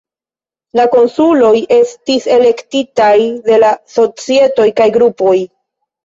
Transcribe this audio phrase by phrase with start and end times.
[0.77, 3.09] La konsuloj estis elektitaj
[3.49, 5.35] de la societoj kaj grupoj.